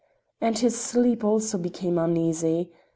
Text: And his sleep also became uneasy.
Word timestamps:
And 0.41 0.57
his 0.57 0.75
sleep 0.81 1.23
also 1.23 1.59
became 1.59 1.99
uneasy. 1.99 2.71